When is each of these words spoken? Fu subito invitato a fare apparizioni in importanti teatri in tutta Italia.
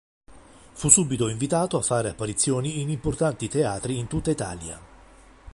Fu 0.71 0.89
subito 0.89 1.27
invitato 1.29 1.77
a 1.77 1.83
fare 1.83 2.09
apparizioni 2.09 2.81
in 2.81 2.89
importanti 2.89 3.47
teatri 3.47 3.99
in 3.99 4.07
tutta 4.07 4.31
Italia. 4.31 4.81